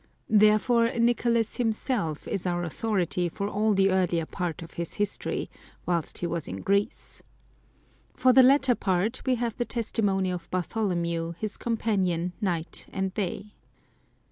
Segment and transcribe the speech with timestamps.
[0.31, 5.47] Therefore Nicolas himself is our authority for all the earlier part of his history,
[5.85, 7.21] whilst he was in Greece.
[8.15, 13.53] For the latter part we have the testimony of Bartholomew, his companion night and day.